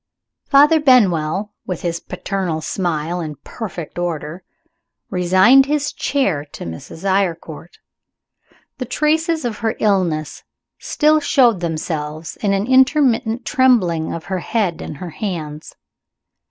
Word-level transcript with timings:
Father 0.45 0.79
Benwell 0.79 1.53
(with 1.67 1.81
his 1.83 1.99
paternal 1.99 2.59
smile 2.59 3.21
in 3.21 3.35
perfect 3.43 3.99
order) 3.99 4.43
resigned 5.11 5.67
his 5.67 5.93
chair 5.93 6.43
to 6.53 6.63
Mrs. 6.63 7.03
Eyrecourt. 7.05 7.77
The 8.79 8.85
traces 8.85 9.45
of 9.45 9.59
her 9.59 9.75
illness 9.79 10.41
still 10.79 11.19
showed 11.19 11.59
themselves 11.59 12.35
in 12.37 12.51
an 12.51 12.65
intermittent 12.65 13.45
trembling 13.45 14.11
of 14.11 14.25
her 14.25 14.39
head 14.39 14.81
and 14.81 14.97
her 14.97 15.11
hands. 15.11 15.75